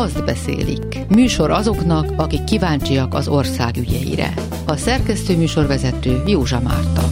[0.00, 0.98] azt beszélik.
[1.08, 4.34] Műsor azoknak, akik kíváncsiak az ország ügyeire.
[4.66, 7.08] A szerkesztő műsorvezető Józsa Márta.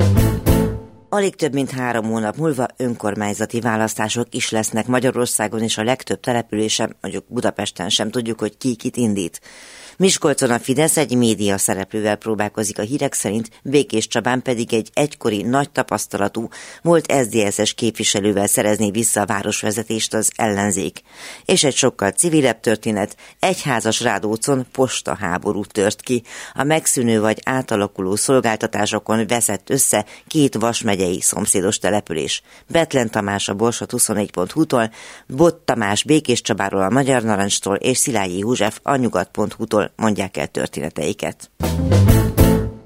[1.09, 6.97] Alig több mint három hónap múlva önkormányzati választások is lesznek Magyarországon, és a legtöbb településen,
[7.01, 9.41] mondjuk Budapesten sem tudjuk, hogy ki kit indít.
[10.01, 15.43] Miskolcon a Fidesz egy média szereplővel próbálkozik a hírek szerint, Békés Csabán pedig egy egykori
[15.43, 16.49] nagy tapasztalatú,
[16.83, 21.03] volt SZDSZ-es képviselővel szerezni vissza a városvezetést az ellenzék.
[21.45, 26.23] És egy sokkal civilebb történet, egyházas rádócon postaháború tört ki.
[26.55, 32.43] A megszűnő vagy átalakuló szolgáltatásokon veszett össze két vasmegyei szomszédos település.
[32.67, 34.91] Betlen Tamás a Borsot 24.hu-tól,
[35.27, 41.51] Bot Tamás Békés Csabáról a Magyar Narancstól és Szilágyi József a Nyugat.hu-tól mondják el történeteiket.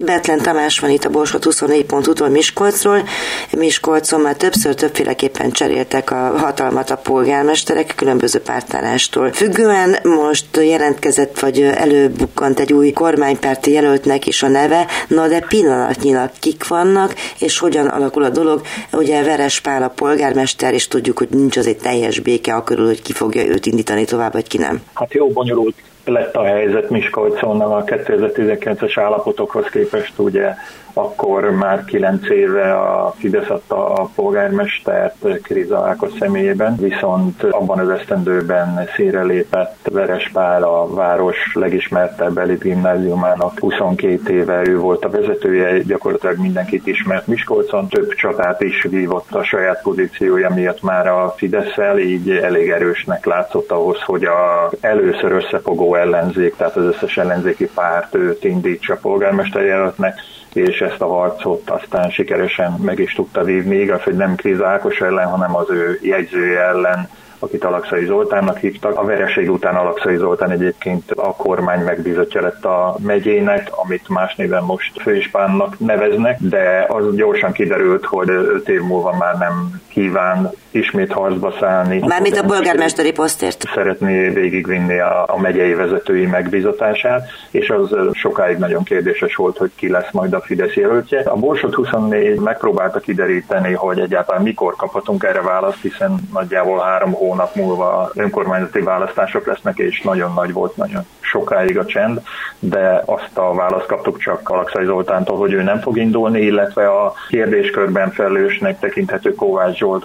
[0.05, 3.09] Betlen Tamás van itt a Borsot 24.hu-tól Miskolcról.
[3.51, 9.33] Miskolcon már többször többféleképpen cseréltek a hatalmat a polgármesterek különböző pártállástól.
[9.33, 16.31] Függően most jelentkezett, vagy előbukkant egy új kormánypárti jelöltnek is a neve, na de pillanatnyilag
[16.41, 18.63] kik vannak, és hogyan alakul a dolog.
[18.93, 22.87] Ugye Veres Pál a polgármester, és tudjuk, hogy nincs az egy teljes béke a körül,
[22.87, 24.83] hogy ki fogja őt indítani tovább, vagy ki nem.
[24.95, 30.55] Hát jó bonyolult lett a helyzet Miskolcon a 2019-es állapotokhoz képest ugye
[30.95, 37.89] akkor már kilenc éve a Fidesz adta a polgármestert Kriza Ákos személyében, viszont abban az
[37.89, 39.91] esztendőben színre lépett
[40.33, 43.59] Pál a város legismertebb elit gimnáziumának.
[43.59, 49.45] 22 éve ő volt a vezetője, gyakorlatilag mindenkit ismert Miskolcon, több csatát is vívott a
[49.45, 55.95] saját pozíciója miatt már a fidesz így elég erősnek látszott ahhoz, hogy a először összefogó
[55.95, 60.15] ellenzék, tehát az összes ellenzéki párt őt indítsa polgármester jelöltnek,
[60.53, 65.01] és ezt a harcot aztán sikeresen meg is tudta vívni, igaz, hogy nem Kriz Ákos
[65.01, 67.09] ellen, hanem az ő jegyzője ellen,
[67.39, 68.99] akit Alexai Zoltánnak hívtak.
[68.99, 74.65] A vereség után Alexai Zoltán egyébként a kormány megbízottja lett a megyének, amit más néven
[74.65, 81.13] most főispánnak neveznek, de az gyorsan kiderült, hogy öt év múlva már nem kíván ismét
[81.13, 81.99] harcba szállni.
[82.07, 83.65] Mármint a polgármesteri posztért.
[83.75, 89.89] Szeretné végigvinni a, a megyei vezetői megbízatását, és az sokáig nagyon kérdéses volt, hogy ki
[89.91, 91.21] lesz majd a Fidesz jelöltje.
[91.21, 97.55] A Borsot 24 megpróbálta kideríteni, hogy egyáltalán mikor kaphatunk erre választ, hiszen nagyjából három hónap
[97.55, 102.21] múlva önkormányzati választások lesznek, és nagyon nagy volt, nagyon sokáig a csend,
[102.59, 107.13] de azt a választ kaptuk csak Alexai Zoltántól, hogy ő nem fog indulni, illetve a
[107.29, 110.05] kérdéskörben felelősnek tekinthető Kovács Zsolt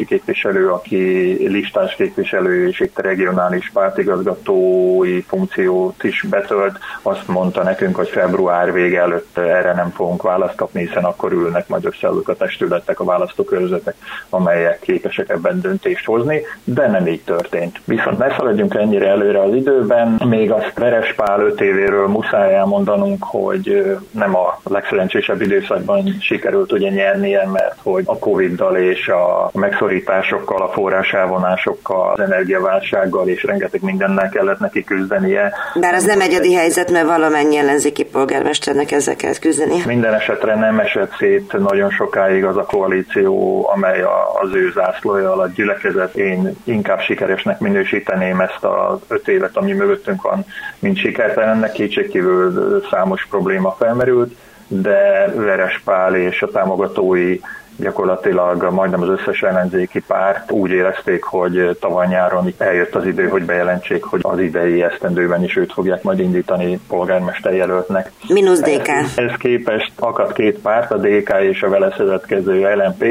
[0.00, 7.96] országgyűlési képviselő, aki listás képviselő és itt regionális pártigazgatói funkciót is betölt, azt mondta nekünk,
[7.96, 12.34] hogy február vége előtt erre nem fogunk választ kapni, hiszen akkor ülnek majd össze a
[12.34, 13.94] testületek, a választókörzetek,
[14.30, 17.80] amelyek képesek ebben döntést hozni, de nem így történt.
[17.84, 23.24] Viszont ne szaladjunk ennyire előre az időben, még azt Veres Pál öt évéről muszáj elmondanunk,
[23.24, 29.50] hogy nem a legszerencsésebb időszakban sikerült ugye nyernie, mert hogy a Covid-dal és a
[29.90, 35.52] megszorításokkal, a forrás elvonásokkal, az energiaválsággal és rengeteg mindennel kellett neki küzdenie.
[35.80, 39.82] Bár az nem egyedi helyzet, mert valamennyi ellenzéki polgármesternek ezzel kellett küzdeni.
[39.86, 44.02] Minden esetre nem esett szét nagyon sokáig az a koalíció, amely
[44.42, 46.16] az ő zászlója alatt gyülekezett.
[46.16, 50.44] Én inkább sikeresnek minősíteném ezt az öt évet, ami mögöttünk van,
[50.78, 51.72] mint sikertelennek.
[51.72, 54.32] Kétségkívül számos probléma felmerült,
[54.68, 57.38] de Veres Pál és a támogatói
[57.80, 63.44] gyakorlatilag majdnem az összes ellenzéki párt úgy érezték, hogy tavaly nyáron eljött az idő, hogy
[63.44, 68.12] bejelentsék, hogy az idei esztendőben is őt fogják majd indítani polgármester jelöltnek.
[68.28, 68.88] Minusz DK.
[68.88, 73.04] Ez, ez képest akadt két párt, a DK és a vele szövetkező LMP,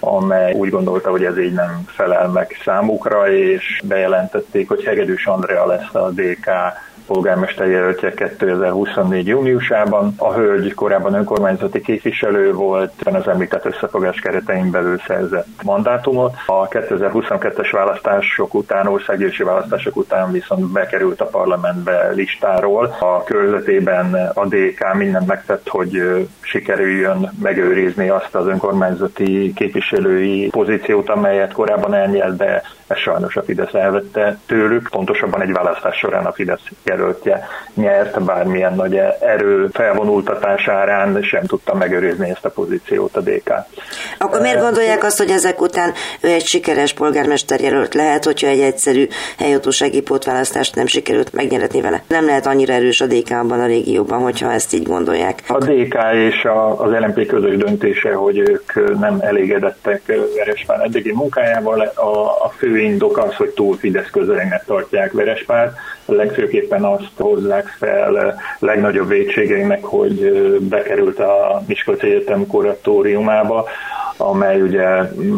[0.00, 5.66] amely úgy gondolta, hogy ez így nem felel meg számukra, és bejelentették, hogy Hegedűs Andrea
[5.66, 6.50] lesz a DK
[7.06, 9.26] polgármester jelöltje 2024.
[9.26, 10.14] júniusában.
[10.16, 16.34] A hölgy korábban önkormányzati képviselő volt, az említett összefogás keretein belül szerzett mandátumot.
[16.46, 22.96] A 2022-es választások után, országgyűlési választások után viszont bekerült a parlamentbe listáról.
[23.00, 26.02] A körzetében a DK mindent megtett, hogy
[26.40, 33.74] sikerüljön megőrizni azt az önkormányzati képviselői pozíciót, amelyet korábban elnyert, de ez sajnos a Fidesz
[33.74, 41.44] elvette tőlük, pontosabban egy választás során a Fidesz jelöltje nyert, bármilyen nagy erő felvonultatásárán sem
[41.44, 43.52] tudta megőrizni ezt a pozíciót a DK.
[44.18, 48.60] Akkor miért gondolják azt, hogy ezek után ő egy sikeres polgármester jelölt lehet, hogyha egy
[48.60, 49.06] egyszerű
[49.38, 52.02] helyhatósági pótválasztást nem sikerült megnyeretni vele?
[52.08, 55.42] Nem lehet annyira erős a DK abban a régióban, hogyha ezt így gondolják.
[55.48, 55.96] A DK
[56.28, 60.02] és az LMP közös döntése, hogy ők nem elégedettek
[60.36, 61.80] Verespár eddigi munkájával.
[61.80, 65.76] A, a fő indok az, hogy túl Fidesz közelének tartják Verespárt.
[66.04, 70.30] Legfőképpen azt hozzák fel legnagyobb vétségeinek, hogy
[70.60, 73.68] bekerült a Miskolci Egyetem kuratóriumába,
[74.16, 74.86] amely ugye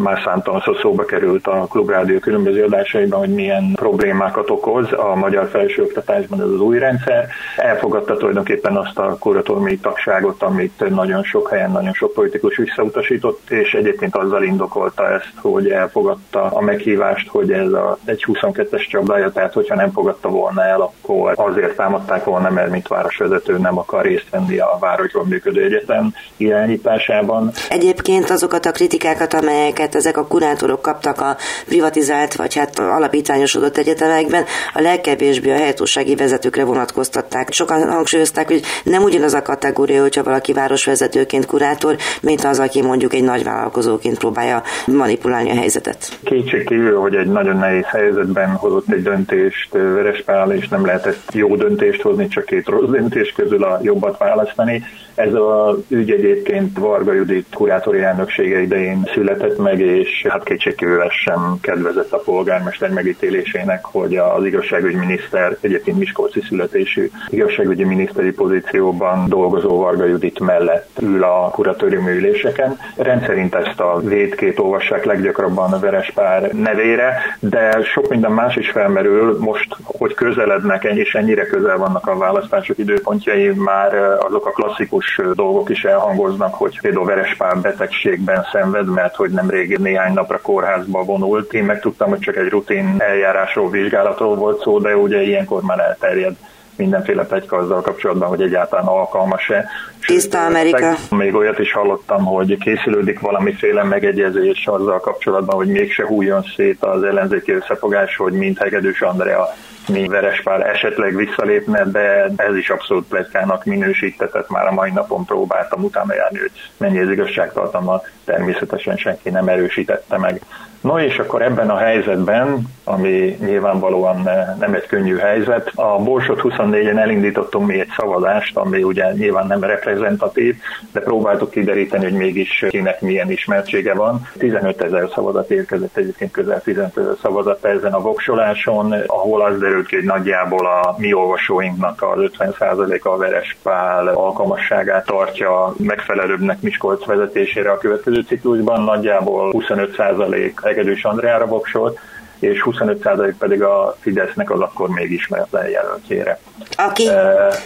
[0.02, 6.40] már számtalanszor szóba került a Klubrádió különböző adásaiban, hogy milyen problémákat okoz a magyar felsőoktatásban
[6.40, 7.28] ez az új rendszer.
[7.56, 13.72] Elfogadta tulajdonképpen azt a kuratóriumi tagságot, amit nagyon sok helyen, nagyon sok politikus visszautasított, és
[13.72, 19.52] egyébként azzal indokolta ezt, hogy elfogadta a meghívást, hogy ez a egy 22-es csapdája, tehát
[19.52, 24.30] hogyha nem fogadta volna el, akkor azért támadták volna, mert mint városvezető nem akar részt
[24.30, 27.50] venni a városban működő egyetem irányításában.
[27.68, 31.36] Egyébként azokat a kritikákat, amelyeket ezek a kurátorok kaptak a
[31.66, 34.44] privatizált vagy hát alapítványosodott egyetemekben,
[34.74, 37.52] a legkevésbé a helyhatósági vezetőkre vonatkoztatták.
[37.52, 43.14] Sokan hangsúlyozták, hogy nem ugyanaz a kategória, hogyha valaki városvezetőként kurátor, mint az, aki mondjuk
[43.14, 46.18] egy nagy vállalkozóként próbálja manipulálni a helyzetet.
[46.24, 51.56] Kétség kívül, hogy egy nagyon nehéz helyzetben hozott egy döntést Verespál, és nem lehetett jó
[51.56, 54.84] döntést hozni, csak két rossz döntés közül a jobbat választani.
[55.18, 61.58] Ez a ügy egyébként Varga Judit kurátori elnöksége idején született meg, és hát kétségkívül sem
[61.60, 70.04] kedvezett a polgármester megítélésének, hogy az igazságügyminiszter, egyébként Miskolci születésű igazságügyi miniszteri pozícióban dolgozó Varga
[70.04, 72.78] Judit mellett ül a kuratórium üléseken.
[72.96, 79.38] Rendszerint ezt a védkét olvassák leggyakrabban a Verespár nevére, de sok minden más is felmerül.
[79.38, 85.70] Most, hogy közelednek, és ennyire közel vannak a választások időpontjai, már azok a klasszikus dolgok
[85.70, 91.52] is elhangoznak, hogy például Verespár betegségben szenved, mert hogy nem régi néhány napra kórházba vonult.
[91.52, 96.36] Én megtudtam, hogy csak egy rutin eljárásról, vizsgálatról volt szó, de ugye ilyenkor már elterjed
[96.78, 99.68] mindenféle plegyka azzal kapcsolatban, hogy egyáltalán alkalmas-e.
[100.06, 100.94] Tiszta Amerika.
[101.10, 107.02] Még olyat is hallottam, hogy készülődik valamiféle megegyezés azzal kapcsolatban, hogy mégse hújjon szét az
[107.02, 109.48] ellenzéki összefogás, hogy mint Hegedűs Andrea
[109.88, 115.84] mi Verespár esetleg visszalépne, de ez is abszolút plegykának minősítetett, már a mai napon próbáltam
[115.84, 120.42] utána járni, hogy mennyi az igazságtartalma, természetesen senki nem erősítette meg.
[120.80, 124.28] No és akkor ebben a helyzetben, ami nyilvánvalóan
[124.58, 129.60] nem egy könnyű helyzet, a Borsot 24-en elindítottunk mi egy szavazást, ami ugye nyilván nem
[129.60, 130.56] reprezentatív,
[130.92, 134.28] de próbáltuk kideríteni, hogy mégis kinek milyen ismertsége van.
[134.38, 139.86] 15 ezer szavazat érkezett, egyébként közel 15 ezer szavazat ezen a voksoláson, ahol az derült
[139.86, 147.70] ki, hogy nagyjából a mi olvasóinknak az 50%-a a Verespál alkalmasságát tartja megfelelőbbnek Miskolc vezetésére
[147.70, 151.98] a következő ciklusban, nagyjából 25% Egedűs Andreára voksolt,
[152.38, 156.38] és 25% pedig a Fidesznek az akkor még ismeretlen jelöltjére.
[156.76, 157.14] Aki, uh,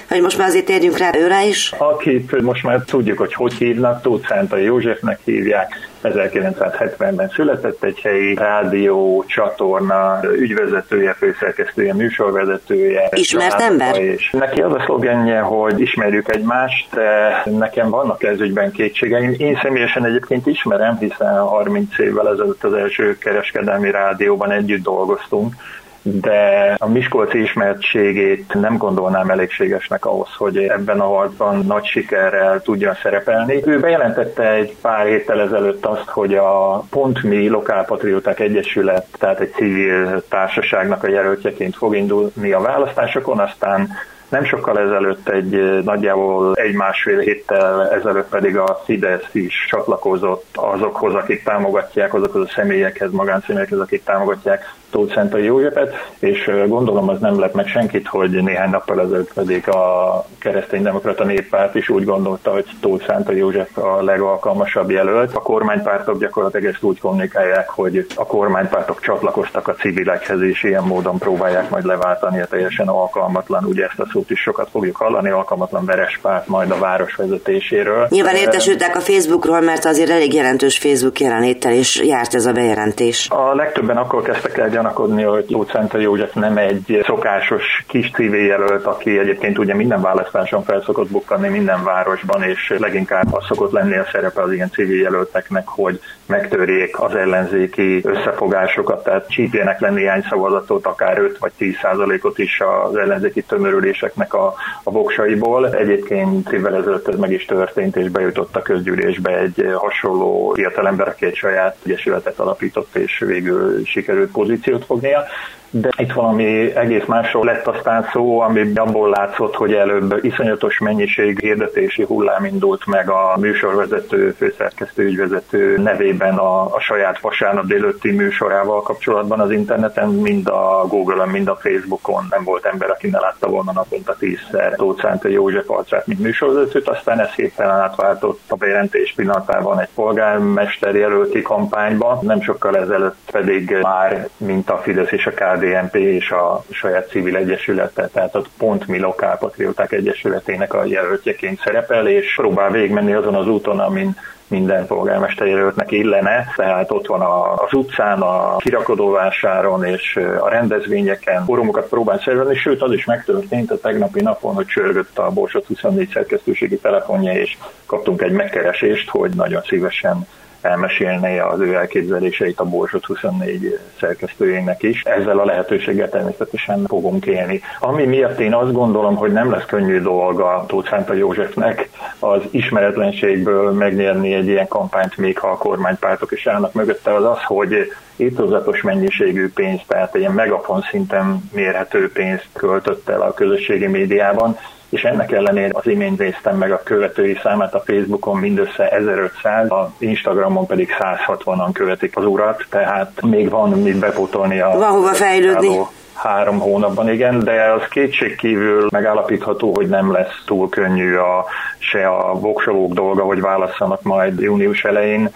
[0.08, 1.72] hogy most már azért térjünk rá őre is.
[1.78, 8.34] Akit most már tudjuk, hogy hogy hívnak, Tóth Szántai Józsefnek hívják, 1970-ben született egy helyi
[8.34, 13.08] rádió, csatorna, ügyvezetője, főszerkesztője, műsorvezetője.
[13.10, 14.00] Ismert ember?
[14.00, 19.34] És neki az a szlogenje, hogy ismerjük egymást, de nekem vannak ez ügyben kétségeim.
[19.38, 25.54] Én személyesen egyébként ismerem, hiszen 30 évvel ezelőtt az első kereskedelmi rádióban együtt dolgoztunk,
[26.02, 32.94] de a Miskolci ismertségét nem gondolnám elégségesnek ahhoz, hogy ebben a harcban nagy sikerrel tudja
[33.02, 33.62] szerepelni.
[33.66, 39.52] Ő bejelentette egy pár héttel ezelőtt azt, hogy a Pont Mi Lokálpatrióták Egyesület, tehát egy
[39.52, 43.88] civil társaságnak a jelöltjeként fog indulni a választásokon, aztán
[44.28, 51.42] nem sokkal ezelőtt egy nagyjából egy-másfél héttel ezelőtt pedig a Fidesz is csatlakozott azokhoz, akik
[51.42, 57.54] támogatják, azokhoz a személyekhez, magánszemélyekhez, akik támogatják Tóth Szentai Józsefet, és gondolom az nem lett
[57.54, 63.06] meg senkit, hogy néhány nappal ezelőtt pedig a kereszténydemokrata néppárt is úgy gondolta, hogy Tóth
[63.06, 65.34] Szentai József a legalkalmasabb jelölt.
[65.34, 71.18] A kormánypártok gyakorlatilag ezt úgy kommunikálják, hogy a kormánypártok csatlakoztak a civilekhez, és ilyen módon
[71.18, 75.84] próbálják majd leváltani a teljesen alkalmatlan, ugye ezt a szót is sokat fogjuk hallani, alkalmatlan
[75.84, 78.06] veres párt majd a város vezetéséről.
[78.10, 83.28] Nyilván értesültek a Facebookról, mert azért elég jelentős Facebook jelenléttel is járt ez a bejelentés.
[83.30, 88.84] A legtöbben akkor kezdtek el gyanakodni, hogy Lócenta József nem egy szokásos kis civil jelölt,
[88.84, 94.06] aki egyébként ugye minden választáson felszokott bukkanni minden városban, és leginkább az szokott lenni a
[94.12, 100.86] szerepe az ilyen civil jelölteknek, hogy megtörjék az ellenzéki összefogásokat, tehát csípjenek le néhány szavazatot,
[100.86, 105.74] akár 5 vagy 10 százalékot is az ellenzéki tömörüléseknek a, a voksaiból.
[105.74, 111.26] Egyébként évvel ezelőtt ez meg is történt, és bejutott a közgyűlésbe egy hasonló fiatalember, aki
[111.26, 114.30] egy saját egyesületet alapított, és végül sikerült
[114.72, 115.26] pozíciót fognia.
[115.74, 121.38] De itt valami egész másról lett aztán szó, ami abból látszott, hogy előbb iszonyatos mennyiség
[121.40, 128.82] hirdetési hullám indult meg a műsorvezető, főszerkesztő, ügyvezető nevében a, a saját vasárnap délőtti műsorával
[128.82, 132.26] kapcsolatban az interneten, mind a Google-on, mind a Facebookon.
[132.30, 136.88] Nem volt ember, aki ne látta volna naponta tízszer Tóth Szánta József arcát, mint műsorvezetőt,
[136.88, 143.76] aztán ez hirtelen átváltott a bejelentés pillanatában egy polgármester jelölti kampányba, nem sokkal ezelőtt pedig
[143.82, 148.86] már, mint a Fidesz és a KDNP és a saját civil egyesülete, tehát ott pont
[148.86, 154.16] mi Lokálpatrióták Egyesületének a jelöltjeként szerepel, és próbál végigmenni azon az úton, amin
[154.48, 157.20] minden polgármester jelöltnek illene, tehát ott van
[157.56, 161.44] az utcán, a kirakodóvásáron és a rendezvényeken.
[161.44, 166.10] Fórumokat próbál szervezni, sőt az is megtörtént a tegnapi napon, hogy csörgött a Borsot 24
[166.12, 170.26] szerkesztőségi telefonja, és kaptunk egy megkeresést, hogy nagyon szívesen
[170.62, 175.02] elmesélné az ő elképzeléseit a Borsot 24 szerkesztőjének is.
[175.02, 177.60] Ezzel a lehetőséggel természetesen fogunk élni.
[177.80, 181.88] Ami miatt én azt gondolom, hogy nem lesz könnyű dolga Tóth Szánta Józsefnek
[182.18, 187.42] az ismeretlenségből megnyerni egy ilyen kampányt, még ha a kormánypártok is állnak mögötte, az az,
[187.42, 194.56] hogy írtozatos mennyiségű pénzt, tehát ilyen megafon szinten mérhető pénzt költött el a közösségi médiában,
[194.92, 199.92] és ennek ellenére az imént néztem meg a követői számát a Facebookon mindössze 1500, a
[199.98, 204.70] Instagramon pedig 160-an követik az urat, tehát még van mit bepótolni a...
[204.70, 205.78] Van hova fejlődni.
[206.14, 211.44] Három hónapban, igen, de az kétségkívül megállapítható, hogy nem lesz túl könnyű a,
[211.78, 215.30] se a voksolók dolga, hogy válasszanak majd június elején,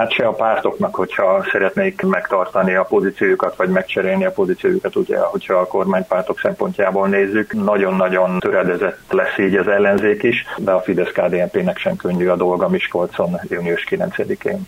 [0.00, 5.54] Hát se a pártoknak, hogyha szeretnék megtartani a pozíciójukat, vagy megcserélni a pozíciójukat, ugye, hogyha
[5.54, 11.62] a kormánypártok szempontjából nézzük, nagyon-nagyon töredezett lesz így az ellenzék is, de a fidesz kdnp
[11.62, 14.66] nek sem könnyű a dolga Miskolcon június 9-én.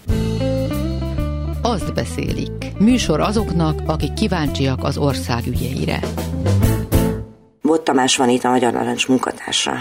[1.63, 2.79] Azt beszélik.
[2.79, 5.99] Műsor azoknak, akik kíváncsiak az ország ügyeire.
[7.63, 9.73] Bot Tamás van itt a Magyar Narancs munkatársa.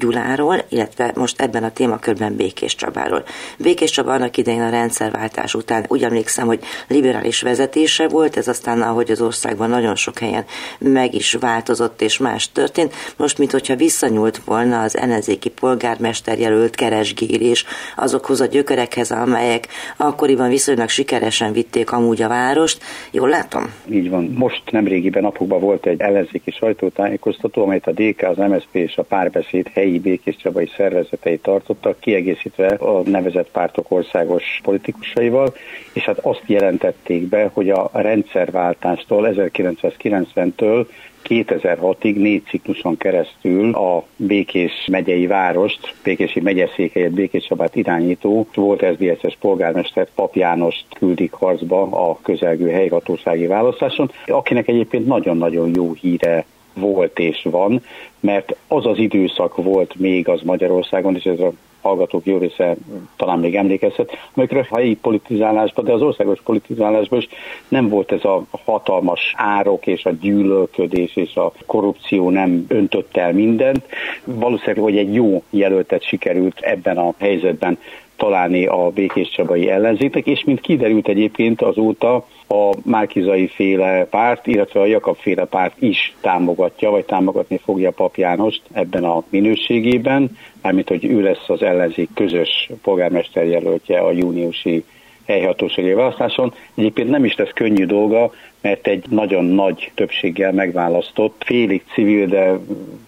[0.00, 3.24] Gyuláról, illetve most ebben a témakörben Békés Csabáról.
[3.58, 8.82] Békés Csaba annak idején a rendszerváltás után úgy emlékszem, hogy liberális vezetése volt, ez aztán,
[8.82, 10.44] ahogy az országban nagyon sok helyen
[10.78, 12.94] meg is változott és más történt.
[13.16, 17.64] Most, mint hogyha visszanyúlt volna az ellenzéki polgármester jelölt keresgélés
[17.96, 22.82] azokhoz a gyökerekhez, amelyek akkoriban viszonylag sikeresen vitték amúgy a várost.
[23.10, 23.72] Jól látom?
[23.90, 24.34] Így van.
[24.36, 29.68] Most nemrégiben napokban volt egy ellenzéki sajtótájékoztató, amelyet a DK, az MSZP és a párbeszéd
[29.68, 35.54] helyi Békés Csabai szervezetei tartottak, kiegészítve a nevezett pártok országos politikusaival,
[35.92, 40.86] és hát azt jelentették be, hogy a rendszerváltástól 1990-től
[41.28, 49.36] 2006-ig négy cikluson keresztül a Békés megyei várost, Békési megyeszékhelyet, Békés Csabát irányító volt SZDSZ-es
[49.40, 56.44] polgármester Pap Jánost küldik harcba a közelgő helyhatósági választáson, akinek egyébként nagyon-nagyon jó híre
[56.80, 57.82] volt és van,
[58.20, 62.76] mert az az időszak volt még az Magyarországon, és ez a hallgatók jó része
[63.16, 67.28] talán még emlékezhet, amikor a helyi politizálásban, de az országos politizálásban is
[67.68, 73.32] nem volt ez a hatalmas árok és a gyűlölködés és a korrupció nem öntött el
[73.32, 73.84] mindent.
[74.24, 77.78] Valószínűleg, hogy egy jó jelöltet sikerült ebben a helyzetben
[78.20, 82.14] találni a Békés Csabai ellenzéknek, és mint kiderült egyébként azóta
[82.48, 88.16] a Márkizai féle párt, illetve a Jakab féle párt is támogatja, vagy támogatni fogja Pap
[88.16, 94.84] Jánost ebben a minőségében, mármint hogy ő lesz az ellenzék közös polgármester jelöltje a júniusi
[95.26, 96.52] helyhatósági választáson.
[96.74, 102.58] Egyébként nem is lesz könnyű dolga, mert egy nagyon nagy többséggel megválasztott, félig civil, de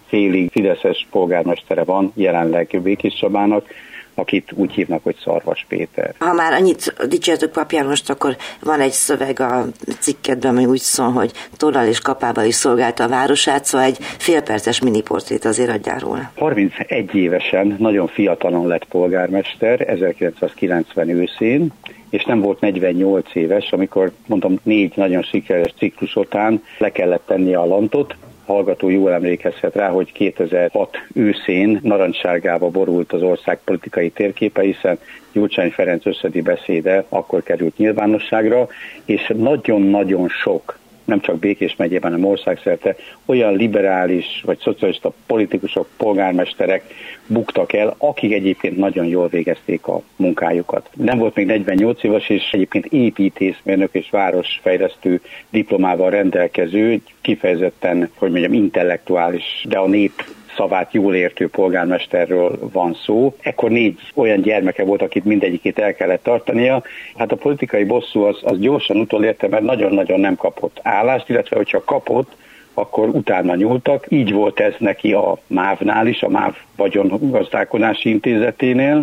[0.07, 3.67] félig fideszes polgármestere van jelenleg Békés Csabának,
[4.15, 6.15] akit úgy hívnak, hogy Szarvas Péter.
[6.19, 9.67] Ha már annyit dicsértük Papján most, akkor van egy szöveg a
[9.99, 14.81] cikkedben, ami úgy szól, hogy tollal és kapába is szolgálta a városát, szóval egy félperces
[14.81, 16.31] miniportrét azért adjál róla.
[16.37, 21.73] 31 évesen, nagyon fiatalon lett polgármester, 1990 őszén,
[22.11, 27.55] és nem volt 48 éves, amikor mondom négy nagyon sikeres ciklus után le kellett tenni
[27.55, 28.17] a lantot,
[28.47, 34.99] hallgató jól emlékezhet rá, hogy 2006 őszén narancssárgába borult az ország politikai térképe, hiszen
[35.33, 38.69] Gyurcsány Ferenc összedi beszéde akkor került nyilvánosságra,
[39.05, 46.85] és nagyon-nagyon sok nem csak Békés megyében, hanem országszerte olyan liberális vagy szocialista politikusok, polgármesterek
[47.27, 50.89] buktak el, akik egyébként nagyon jól végezték a munkájukat.
[50.97, 58.53] Nem volt még 48 éves, és egyébként építészmérnök és városfejlesztő diplomával rendelkező, kifejezetten, hogy mondjam,
[58.53, 60.13] intellektuális, de a nép
[60.57, 63.37] szavát jól értő polgármesterről van szó.
[63.41, 66.83] Ekkor négy olyan gyermeke volt, akit mindegyikét el kellett tartania.
[67.17, 71.85] Hát a politikai bosszú az, az gyorsan utolérte, mert nagyon-nagyon nem kapott állást, illetve hogyha
[71.85, 72.33] kapott,
[72.75, 74.07] akkor utána nyúltak.
[74.09, 79.03] Így volt ez neki a MÁV-nál is, a MÁV vagyongazdálkodási intézeténél.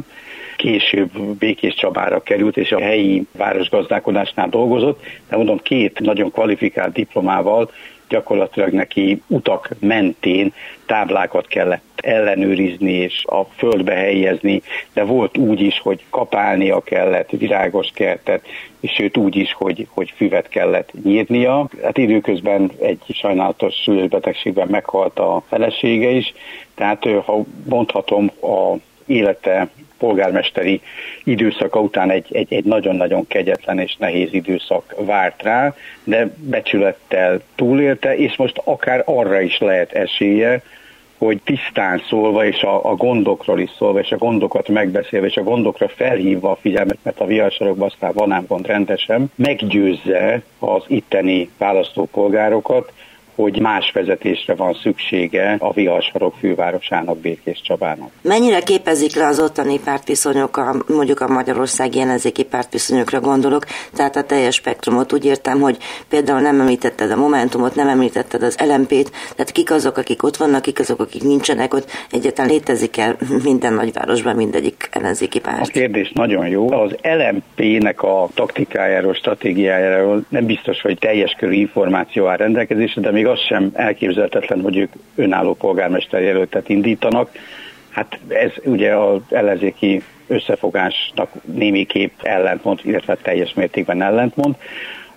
[0.58, 7.70] Később Békés Csabára került, és a helyi városgazdálkodásnál dolgozott, de mondom, két nagyon kvalifikált diplomával
[8.10, 10.54] gyakorlatilag neki utak mentén
[10.86, 14.62] táblákat kellett ellenőrizni és a földbe helyezni,
[14.94, 18.46] de volt úgy is, hogy kapálnia kellett virágos kertet,
[18.80, 21.70] és sőt úgy is, hogy, hogy füvet kellett nyírnia.
[21.84, 26.34] Hát időközben egy sajnálatos súlyos betegségben meghalt a felesége is,
[26.76, 28.76] tehát ha mondhatom, a
[29.10, 30.82] élete polgármesteri
[31.24, 38.18] időszaka után egy, egy, egy nagyon-nagyon kegyetlen és nehéz időszak várt rá, de becsülettel túlélte,
[38.18, 40.62] és most akár arra is lehet esélye,
[41.18, 45.44] hogy tisztán szólva, és a, a gondokról is szólva, és a gondokat megbeszélve, és a
[45.44, 51.50] gondokra felhívva a figyelmet, mert a viharsorokban aztán van ám gond rendesen, meggyőzze az itteni
[51.58, 52.92] választópolgárokat,
[53.42, 58.10] hogy más vezetésre van szüksége a viharsarok fővárosának, Békés Csabának.
[58.22, 63.66] Mennyire képezik le az ottani pártviszonyok, a, mondjuk a magyarországi ellenzéki pártviszonyokra gondolok,
[63.96, 65.78] tehát a teljes spektrumot úgy értem, hogy
[66.10, 70.62] például nem említetted a Momentumot, nem említetted az LMP-t, tehát kik azok, akik ott vannak,
[70.62, 75.68] kik azok, akik nincsenek ott, egyáltalán létezik el minden nagyvárosban mindegyik ellenzéki párt.
[75.68, 76.72] A kérdés nagyon jó.
[76.72, 83.28] Az LMP-nek a taktikájáról, stratégiájáról nem biztos, hogy teljes körű információ áll rendelkezésre, de még
[83.30, 87.30] az sem elképzelhetetlen, hogy ők önálló polgármester jelöltet indítanak.
[87.90, 94.56] Hát ez ugye az ellenzéki összefogásnak némiképp ellentmond, illetve teljes mértékben ellentmond.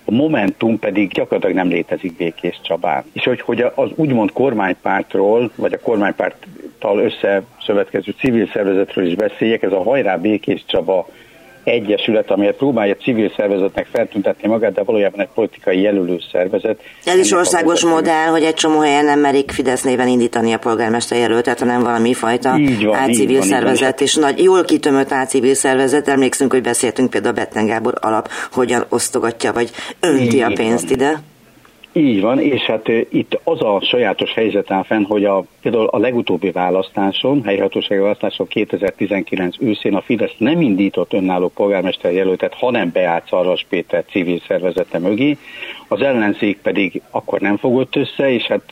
[0.05, 3.03] A Momentum pedig gyakorlatilag nem létezik Békés Csabán.
[3.13, 9.71] És hogy, hogy az úgymond kormánypártról, vagy a kormánypárttal összeszövetkező civil szervezetről is beszéljek, ez
[9.71, 11.07] a Hajrá Békés Csaba
[11.63, 16.79] egyesület, amelyet próbálja civil szervezetnek feltüntetni magát, de valójában egy politikai jelölő szervezet.
[17.05, 21.17] Ez is országos modell, hogy egy csomó helyen nem merik Fidesz néven indítani a polgármester
[21.17, 22.59] jelöltet, hanem valami fajta
[23.11, 26.07] civil szervezet, és nagy, jól kitömött civil szervezet.
[26.07, 30.93] Emlékszünk, hogy beszéltünk például a Betten Gábor alap, hogyan osztogatja, vagy önti a pénzt van.
[30.93, 31.32] ide.
[31.95, 35.97] Így van, és hát itt az a sajátos helyzet áll fenn, hogy a, például a
[35.97, 43.27] legutóbbi választáson, helyhatósági választáson 2019 őszén a Fidesz nem indított önálló polgármester jelöltet, hanem beállt
[43.27, 45.37] Szarvas Péter civil szervezete mögé,
[45.87, 48.63] az ellenzék pedig akkor nem fogott össze, és hát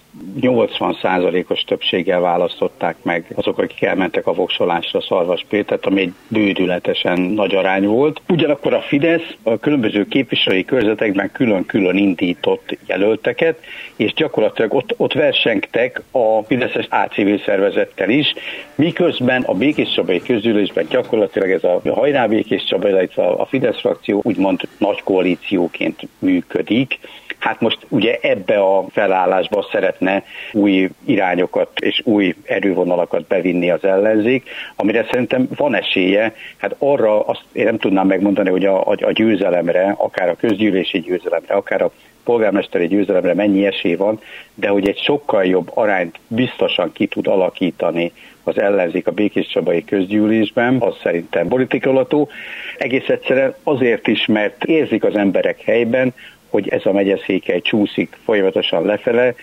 [0.41, 7.55] 80%-os többséggel választották meg azok, akik elmentek a voksolásra Szarvas Pétert, ami egy bődületesen nagy
[7.55, 8.21] arány volt.
[8.27, 13.59] Ugyanakkor a Fidesz a különböző képviselői körzetekben külön-külön indított jelölteket,
[13.95, 18.33] és gyakorlatilag ott, ott versengtek a Fideszes ACV szervezettel is,
[18.75, 24.61] miközben a Békés Csabai közgyűlésben gyakorlatilag ez a Hajrá Békés Csabai, a Fidesz frakció úgymond
[24.77, 26.99] nagy koalícióként működik,
[27.41, 34.49] Hát most ugye ebbe a felállásba szeretne új irányokat és új erővonalakat bevinni az ellenzék,
[34.75, 36.33] amire szerintem van esélye.
[36.57, 40.99] Hát arra azt én nem tudnám megmondani, hogy a, a, a győzelemre, akár a közgyűlési
[40.99, 41.91] győzelemre, akár a
[42.23, 44.19] polgármesteri győzelemre mennyi esély van,
[44.53, 48.11] de hogy egy sokkal jobb arányt biztosan ki tud alakítani
[48.43, 52.29] az ellenzék a Békés Csabai közgyűlésben, az szerintem politikolató.
[52.77, 56.13] Egész egyszerűen azért is, mert érzik az emberek helyben,
[56.51, 59.33] hogy ez a megyeszékely csúszik folyamatosan lefele,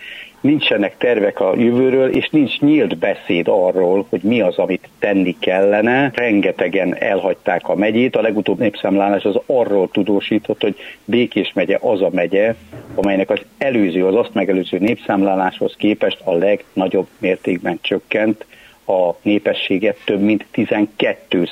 [0.41, 6.11] nincsenek tervek a jövőről, és nincs nyílt beszéd arról, hogy mi az, amit tenni kellene.
[6.15, 8.15] Rengetegen elhagyták a megyét.
[8.15, 12.55] A legutóbb népszámlálás az arról tudósított, hogy Békés megye az a megye,
[12.95, 18.45] amelynek az előző, az azt megelőző népszámláláshoz képest a legnagyobb mértékben csökkent
[18.89, 21.47] a népességet több mint 12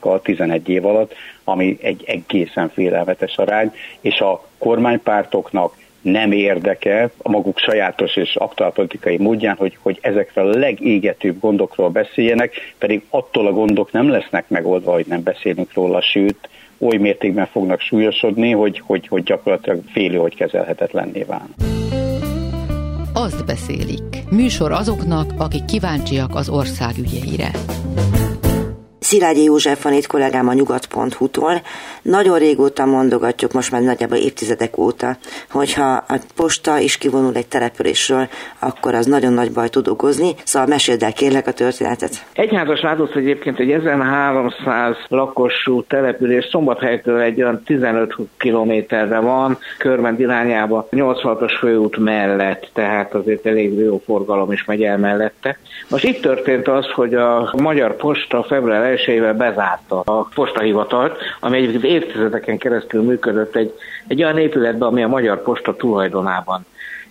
[0.00, 7.30] kal 11 év alatt, ami egy egészen félelmetes arány, és a kormánypártoknak nem érdeke a
[7.30, 13.52] maguk sajátos és aktuálpolitikai módján, hogy, hogy ezekről a legégetőbb gondokról beszéljenek, pedig attól a
[13.52, 19.08] gondok nem lesznek megoldva, hogy nem beszélünk róla, sőt, oly mértékben fognak súlyosodni, hogy, hogy,
[19.08, 21.85] hogy gyakorlatilag félő, hogy kezelhetetlenné válnak.
[23.26, 24.30] Azt beszélik.
[24.30, 27.50] Műsor azoknak, akik kíváncsiak az ország ügyeire.
[29.06, 31.52] Szilágyi József van itt kollégám a nyugat.hu-tól.
[32.02, 35.16] Nagyon régóta mondogatjuk, most már nagyjából évtizedek óta,
[35.50, 40.34] hogyha a posta is kivonul egy településről, akkor az nagyon nagy baj tud okozni.
[40.44, 42.24] Szóval meséld el kérlek a történetet.
[42.32, 50.88] Egyházas Ládosz egyébként egy 1300 lakosú település Szombathelytől egy olyan 15 kilométerre van, Körment irányába,
[50.90, 55.58] 86-os főút mellett, tehát azért elég jó forgalom is megy el mellette.
[55.88, 61.84] Most itt történt az, hogy a Magyar Posta február 1 bezárta a postahivatalt, ami egyébként
[61.84, 63.72] évtizedeken keresztül működött egy,
[64.06, 66.66] egy olyan épületben, ami a Magyar Posta tulajdonában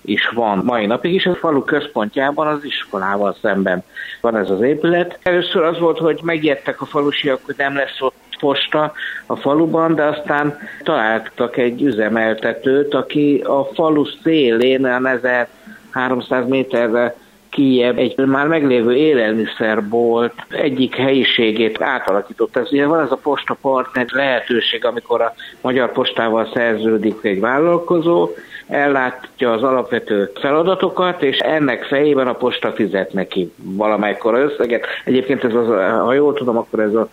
[0.06, 3.84] is van mai napig is, a falu központjában az iskolával szemben
[4.22, 5.20] van ez az épület.
[5.24, 8.94] Először az volt, hogy megijedtek a falusiak, hogy nem lesz ott posta
[9.26, 17.16] a faluban, de aztán találtak egy üzemeltetőt, aki a falu szélén, a 1300 méterre
[17.56, 22.58] kijebb egy már meglévő élelmiszerbolt egyik helyiségét átalakított.
[22.58, 28.30] Ez ugye van ez a posta partner lehetőség, amikor a Magyar Postával szerződik egy vállalkozó,
[28.68, 34.86] ellátja az alapvető feladatokat, és ennek fejében a posta fizet neki valamelykor összeget.
[35.06, 35.68] Egyébként ez az,
[36.02, 37.10] ha jól tudom, akkor ez a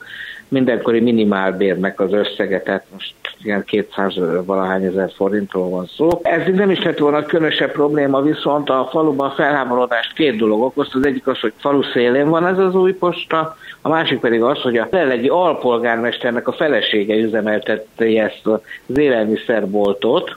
[0.53, 6.09] mindenkori minimálbérnek az összege, tehát most ilyen 200 valahány ezer forintról van szó.
[6.23, 10.99] Ez nem is lett volna különösebb probléma, viszont a faluban felháborodást két dolog okozta.
[10.99, 14.61] Az egyik az, hogy falu szélén van ez az új posta, a másik pedig az,
[14.61, 20.37] hogy a jelenlegi alpolgármesternek a felesége üzemeltette ezt az élelmiszerboltot,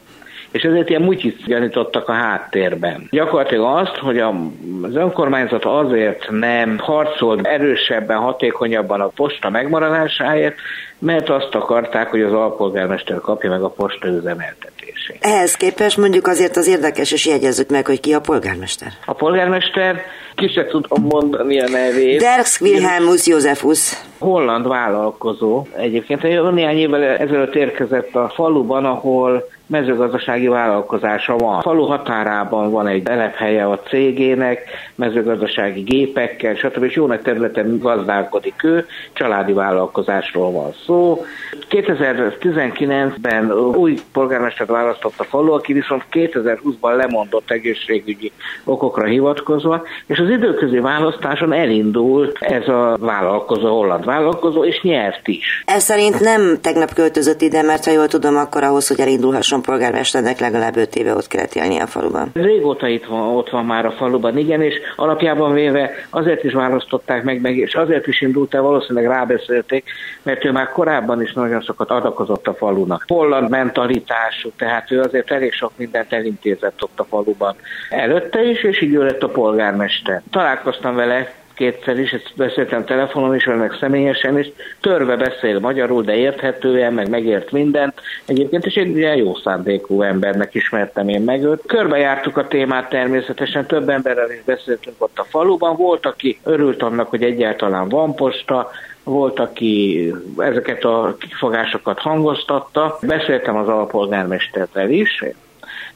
[0.56, 3.08] és ezért ilyen mutyit gyanítottak a háttérben.
[3.12, 10.56] Gyakorlatilag azt, hogy az önkormányzat azért nem harcolt erősebben, hatékonyabban a posta megmaradásáért,
[11.00, 15.18] mert azt akarták, hogy az alpolgármester kapja meg a posta üzemeltetését.
[15.20, 18.88] Ehhez képest mondjuk azért az érdekes, és jegyezzük meg, hogy ki a polgármester.
[19.06, 20.02] A polgármester,
[20.36, 22.20] ki se tudom mondani a nevét.
[22.20, 23.94] Derks Wilhelmus Josephus.
[24.20, 25.66] Holland vállalkozó.
[25.78, 26.22] Egyébként
[26.54, 31.58] néhány évvel ezelőtt érkezett a faluban, ahol mezőgazdasági vállalkozása van.
[31.58, 34.62] A falu határában van egy telephelye a cégének,
[34.96, 36.84] mezőgazdasági gépekkel, stb.
[36.84, 41.26] és jó nagy területen gazdálkodik ő, családi vállalkozásról van szó.
[41.70, 48.32] 2019-ben új polgármestert választott a falu, aki viszont 2020-ban lemondott egészségügyi
[48.64, 55.64] okokra hivatkozva, és az időközi választáson elindult ez a vállalkozó, holland vállalkozó, és nyert is.
[55.66, 60.40] Ez szerint nem tegnap költözött ide, mert ha jól tudom, akkor ahhoz, hogy elindulhasson polgármesternek
[60.40, 62.30] legalább 5 éve ott kellett élni a faluban.
[62.34, 67.24] Régóta itt van, ott van már a faluban, igen, és alapjában véve azért is választották
[67.24, 69.86] meg, meg és azért is indult el, valószínűleg rábeszélték,
[70.24, 73.04] mert ő már korábban is nagyon sokat adakozott a falunak.
[73.08, 77.56] Holland mentalitású, tehát ő azért elég sok mindent elintézett ott a faluban
[77.90, 80.22] előtte is, és így ő lett a polgármester.
[80.32, 86.16] Találkoztam vele kétszer is, ezt beszéltem telefonon is, meg személyesen is, törve beszél magyarul, de
[86.16, 87.94] érthetően, meg megért mindent.
[88.26, 91.62] Egyébként is egy ilyen jó szándékú embernek ismertem én meg őt.
[91.66, 95.76] Körbejártuk a témát természetesen, több emberrel is beszéltünk ott a faluban.
[95.76, 98.70] Volt, aki örült annak, hogy egyáltalán van posta,
[99.04, 102.98] volt, aki ezeket a kifogásokat hangoztatta.
[103.02, 105.24] Beszéltem az alpolgármesterrel is,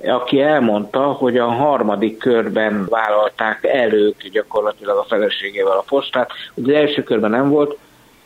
[0.06, 6.32] aki elmondta, hogy a harmadik körben vállalták elők gyakorlatilag a feleségével a postát.
[6.54, 7.78] Ugye az első körben nem volt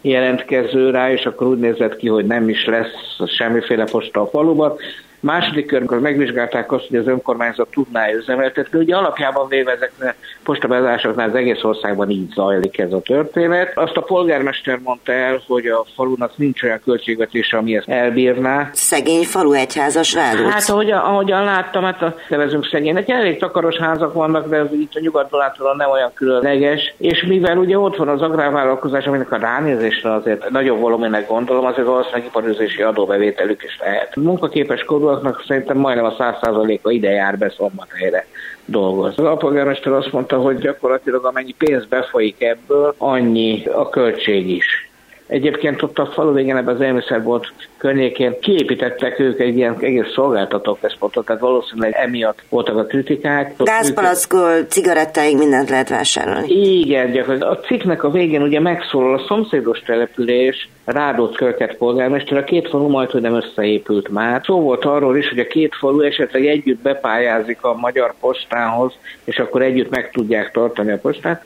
[0.02, 4.76] jelentkező rá, és akkor úgy nézett ki, hogy nem is lesz semmiféle posta a faluban.
[5.24, 8.80] Második körben megvizsgálták azt, hogy az önkormányzat tudná üzemeltetni.
[8.80, 13.78] Ugye alapjában véve ezeknek postabezásoknál az egész országban így zajlik ez a történet.
[13.78, 18.70] Azt a polgármester mondta el, hogy a falunak nincs olyan költségvetése, ami ezt elbírná.
[18.74, 20.52] Szegény falu egyházas rádóc.
[20.52, 24.94] Hát ahogy, ahogyan láttam, hát a, nevezünk szegénynek, elég takaros házak vannak, de ez itt
[24.94, 26.94] a nyugatban láthatóan nem olyan különleges.
[26.98, 31.88] És mivel ugye ott van az agrárvállalkozás, aminek a ránézésre azért nagyobb volumének gondolom, azért
[31.88, 34.16] valószínűleg iparőzési adóbevételük is lehet.
[34.16, 38.26] Munkaképes korú dolgoknak szerintem majdnem a száz százaléka ide jár be szombathelyre
[38.66, 39.24] dolgozni.
[39.24, 44.92] Az alpolgármester azt mondta, hogy gyakorlatilag amennyi pénz befolyik ebből, annyi a költség is.
[45.34, 51.26] Egyébként ott a falu végén ebben az élmiszerbolt környékén kiépítettek ők egy ilyen egész szolgáltatóközpontot,
[51.26, 53.54] tehát valószínűleg emiatt voltak a kritikák.
[53.58, 56.48] Gázpalackol, cigarettáig mindent lehet vásárolni.
[56.48, 57.58] Igen, gyakorlatilag.
[57.58, 62.90] A cikknek a végén ugye megszólal a szomszédos település, Rádott Kölket polgármester, a két falu
[62.90, 64.42] majd, hogy nem összeépült már.
[64.44, 68.94] Szó volt arról is, hogy a két falu esetleg együtt bepályázik a magyar postához,
[69.24, 71.46] és akkor együtt meg tudják tartani a postát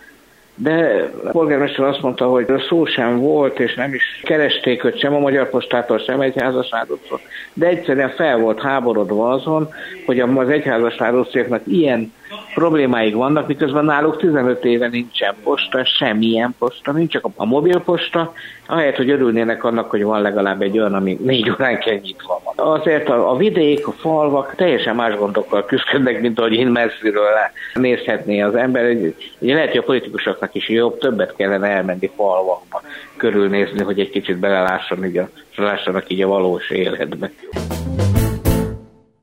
[0.60, 5.14] de a polgármester azt mondta, hogy szó sem volt, és nem is keresték őt sem
[5.14, 7.20] a Magyar Postától, sem egy házasságottól.
[7.54, 9.70] De egyszerűen fel volt háborodva azon,
[10.06, 12.14] hogy az egyházasságoknak ilyen
[12.54, 18.34] problémáig vannak, miközben náluk 15 éve nincsen posta, semmilyen posta, nincs csak a mobilposta,
[18.68, 22.74] ahelyett, hogy örülnének annak, hogy van legalább egy olyan, ami négy órán kell nyitva van.
[22.74, 27.34] Azért a, a vidék, a falvak teljesen más gondokkal küzdködnek, mint ahogy én messziről
[27.74, 28.96] nézhetné az ember.
[29.40, 32.82] Lehet, hogy a politikusoknak is jobb, többet kellene elmenni falvakba,
[33.18, 35.30] körülnézni, hogy egy kicsit belelásson, így a,
[36.08, 37.32] így a valós életbe.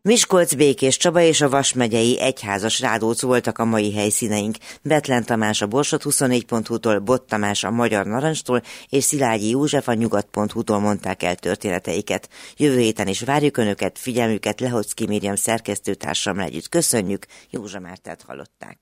[0.08, 4.56] Miskolc, Békés Csaba és a Vas megyei egyházas rádóc voltak a mai helyszíneink.
[4.82, 10.78] Betlen Tamás a Borsot 24.hu-tól, Bott Tamás a Magyar Narancstól és Szilágyi József a Nyugat.hu-tól
[10.78, 12.28] mondták el történeteiket.
[12.56, 16.68] Jövő héten is várjuk Önöket, figyelmüket Lehocki Miriam szerkesztőtársamra együtt.
[16.68, 18.78] Köszönjük, Józsa Mártát hallották.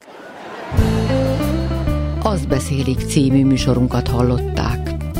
[2.22, 5.11] Azt beszélik című műsorunkat hallották.